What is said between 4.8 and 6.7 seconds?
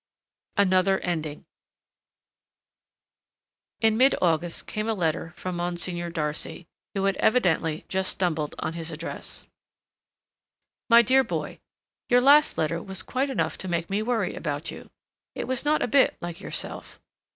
a letter from Monsignor Darcy,